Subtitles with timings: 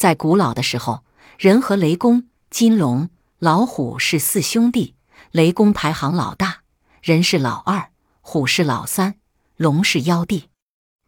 [0.00, 1.04] 在古老的时候，
[1.38, 4.94] 人和雷公、金龙、老虎是四兄弟，
[5.30, 6.62] 雷公排行老大，
[7.02, 7.90] 人是老二，
[8.22, 9.16] 虎是老三，
[9.58, 10.48] 龙是幺弟。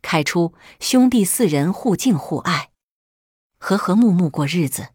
[0.03, 2.69] 开初，兄弟四人互敬互爱，
[3.57, 4.89] 和和睦睦过日子。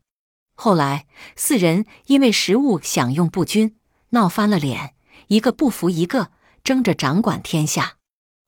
[0.53, 3.77] 后来，四人因为食物享用不均，
[4.09, 4.93] 闹翻了脸，
[5.29, 6.29] 一个不服一个，
[6.63, 7.95] 争着掌管天下。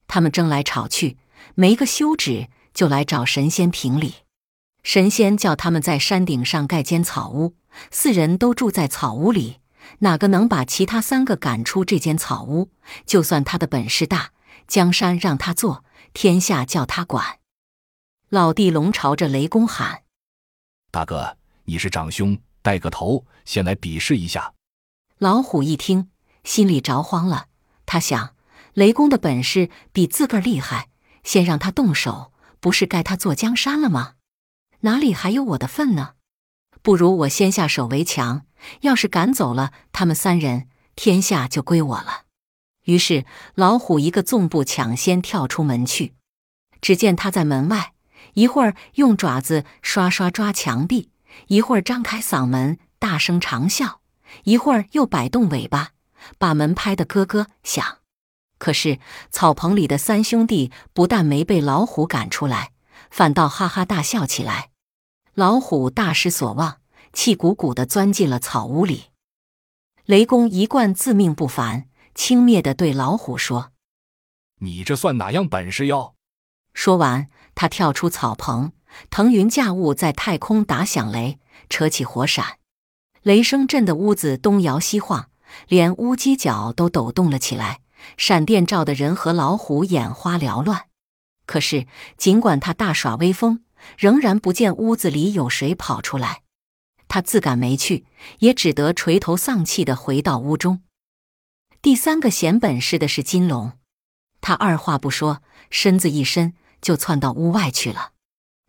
[0.06, 1.18] 他们争来吵去，
[1.56, 4.14] 没个休止，就来找神仙评理。
[4.84, 7.56] 神仙叫他们在山顶上盖间草屋，
[7.92, 9.60] 四人都住在草屋里。
[10.00, 12.70] 哪个能把其他三个赶出这间草屋，
[13.06, 14.32] 就算他的本事大，
[14.68, 17.40] 江山让他做，天下叫他管。
[18.30, 20.04] 老地龙朝着雷公喊
[20.92, 24.54] ：“大哥，你是长兄，带个头，先来比试一下。”
[25.18, 26.10] 老虎一听，
[26.44, 27.48] 心里着慌了。
[27.86, 28.36] 他想，
[28.74, 30.90] 雷公的本事比自个儿厉害，
[31.24, 34.14] 先让他动手，不是该他坐江山了吗？
[34.82, 36.14] 哪里还有我的份呢？
[36.82, 38.46] 不如我先下手为强，
[38.82, 42.24] 要是赶走了他们三人，天下就归我了。
[42.86, 46.16] 于是老虎一个纵步抢先跳出门去。
[46.80, 47.94] 只见他在门外，
[48.36, 51.12] 一会儿用爪子刷刷抓墙壁，
[51.48, 53.98] 一会儿张开嗓门大声长啸，
[54.46, 55.90] 一会儿又摆动尾巴，
[56.38, 57.98] 把门拍得咯咯响。
[58.58, 62.72] 可是草棚里的三兄弟不但没被老虎赶出来。
[63.12, 64.69] 反倒哈哈大笑起来，
[65.40, 66.82] 老虎大失所望，
[67.14, 69.06] 气鼓鼓地钻进了草屋里。
[70.04, 73.72] 雷公一贯自命不凡，轻蔑地对老虎说
[74.60, 76.16] ：“你这算哪样本事哟？”
[76.76, 78.74] 说完，他跳出草棚，
[79.10, 82.58] 腾云驾雾在太空打响雷，扯起火闪，
[83.22, 85.30] 雷声震得屋子东摇西晃，
[85.70, 87.80] 连屋犄角都抖动了起来，
[88.18, 90.88] 闪电照的人和老虎眼花缭乱。
[91.46, 93.64] 可是，尽管他大耍威风，
[93.98, 96.42] 仍然不见屋子里有谁跑出来。
[97.08, 98.06] 他自感没趣，
[98.40, 100.82] 也只得垂头丧气的回到屋中。
[101.82, 103.74] 第三个显本事的是金龙，
[104.42, 108.12] 他二话不说，身子一伸就窜到屋外去了。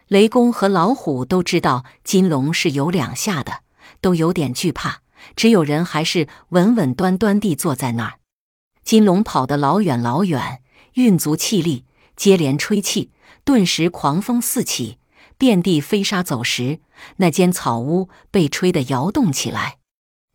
[0.08, 3.62] 雷公和老虎都知道金龙是有两下的，
[4.00, 5.02] 都有点惧怕，
[5.36, 8.20] 只有人还是稳稳端端地坐在那儿。
[8.82, 10.62] 金龙跑得老远老远，
[10.94, 11.84] 运足气力。
[12.20, 13.10] 接连吹气，
[13.44, 14.98] 顿时狂风四起，
[15.38, 16.80] 遍地飞沙走石。
[17.16, 19.78] 那间草屋被吹得摇动起来。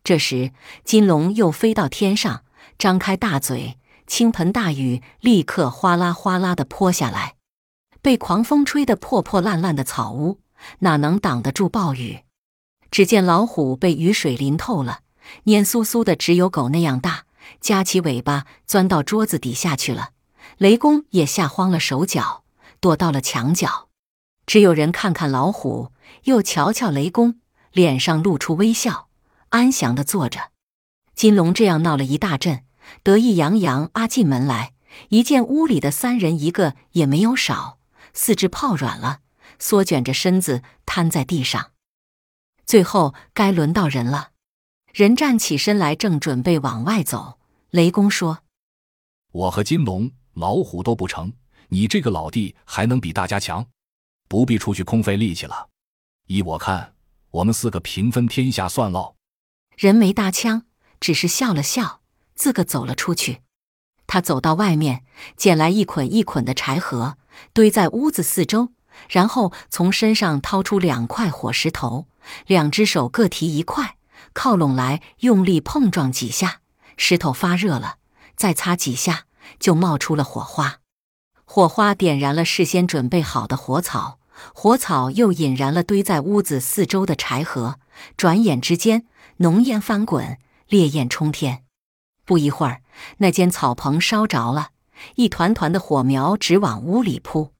[0.02, 0.50] 这时，
[0.82, 2.42] 金龙又飞到天上，
[2.76, 7.36] 张开大嘴，倾盆大雨立刻哗啦哗啦地泼下来。
[8.02, 10.40] 被狂风吹得破破烂烂的草屋，
[10.80, 12.24] 哪能挡得住暴雨？
[12.90, 15.02] 只见老虎被雨水淋透了，
[15.44, 17.26] 蔫酥酥的，只有狗那样大，
[17.60, 20.10] 夹起尾巴钻到桌子底下去了。
[20.58, 22.44] 雷公也吓慌了手脚，
[22.80, 23.88] 躲到了墙角。
[24.46, 25.92] 只有人看看老虎，
[26.24, 27.40] 又瞧瞧雷公，
[27.72, 29.08] 脸上露出微笑，
[29.50, 30.52] 安详的坐着。
[31.14, 32.64] 金龙这样闹了一大阵，
[33.02, 34.72] 得意洋洋啊进门来，
[35.10, 37.78] 一见屋里的三人一个也没有少，
[38.14, 39.20] 四肢泡软了，
[39.58, 41.72] 缩卷着身子瘫在地上。
[42.64, 44.30] 最后该轮到人了，
[44.94, 47.38] 人站起身来，正准备往外走，
[47.70, 48.38] 雷公说
[49.32, 51.32] ：“我和金龙。”老虎都不成，
[51.68, 53.66] 你这个老弟还能比大家强？
[54.28, 55.70] 不必出去空费力气了。
[56.26, 56.92] 依我看，
[57.30, 59.16] 我们四个平分天下算喽。
[59.78, 60.64] 人没搭腔，
[61.00, 62.02] 只是笑了笑，
[62.34, 63.40] 自个走了出去。
[64.06, 65.04] 他走到外面，
[65.38, 67.16] 捡来一捆一捆的柴禾，
[67.54, 68.72] 堆在屋子四周，
[69.08, 72.08] 然后从身上掏出两块火石头，
[72.46, 73.96] 两只手各提一块，
[74.34, 76.60] 靠拢来，用力碰撞几下，
[76.98, 77.96] 石头发热了，
[78.36, 79.24] 再擦几下。
[79.58, 80.80] 就冒出了火花，
[81.44, 84.18] 火花点燃了事先准备好的火草，
[84.54, 87.76] 火草又引燃了堆在屋子四周的柴禾。
[88.16, 89.06] 转眼之间，
[89.38, 91.64] 浓烟翻滚，烈焰冲天。
[92.26, 92.82] 不一会儿，
[93.18, 94.70] 那间草棚烧着了，
[95.14, 97.52] 一团团的火苗直往屋里扑。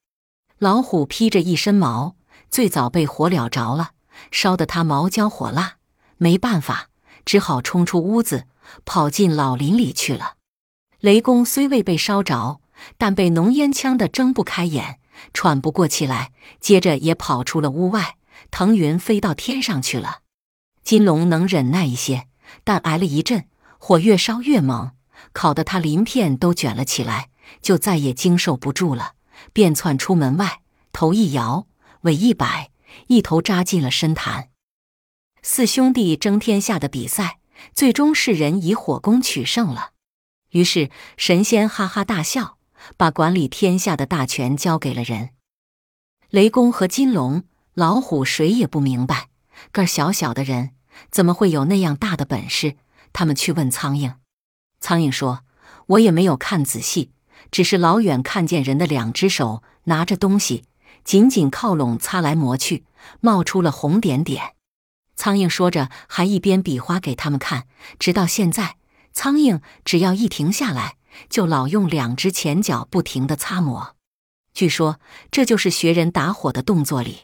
[0.58, 2.16] 老虎披着一身毛，
[2.50, 3.92] 最早被火燎着了，
[4.30, 5.76] 烧得它毛焦火辣，
[6.18, 6.88] 没办法，
[7.24, 8.44] 只好冲出屋子，
[8.84, 10.35] 跑进老林里去了。
[11.00, 12.60] 雷公虽未被烧着，
[12.96, 14.98] 但被浓烟呛得睁不开眼，
[15.32, 16.32] 喘不过气来。
[16.60, 18.16] 接着也跑出了屋外，
[18.50, 20.20] 腾云飞到天上去了。
[20.82, 22.28] 金龙能忍耐一些，
[22.64, 23.46] 但挨了一阵，
[23.78, 24.92] 火越烧越猛，
[25.32, 27.28] 烤得他鳞片都卷了起来，
[27.60, 29.12] 就再也经受不住了，
[29.52, 30.60] 便窜出门外，
[30.92, 31.66] 头一摇，
[32.02, 32.70] 尾一摆，
[33.08, 34.48] 一头扎进了深潭。
[35.42, 37.38] 四兄弟争天下的比赛，
[37.74, 39.90] 最终是人以火攻取胜了。
[40.50, 42.58] 于是神仙哈哈大笑，
[42.96, 45.30] 把管理天下的大权交给了人。
[46.30, 47.44] 雷公和金龙、
[47.74, 49.28] 老虎谁也不明白，
[49.72, 50.70] 个儿小小的人
[51.10, 52.76] 怎么会有那样大的本事？
[53.12, 54.14] 他们去问苍蝇，
[54.80, 55.40] 苍蝇说
[55.86, 57.12] ：“我也没有看仔细，
[57.50, 60.64] 只是老远看见人的两只手拿着东西，
[61.04, 62.84] 紧紧靠拢，擦来磨去，
[63.20, 64.54] 冒出了红点点。”
[65.16, 67.66] 苍蝇说着，还一边比划给他们看。
[67.98, 68.76] 直到现在，
[69.16, 70.98] 苍蝇只要一停下来，
[71.30, 73.96] 就老用两只前脚不停地擦抹。
[74.52, 77.20] 据说这就是学人打火的动作里。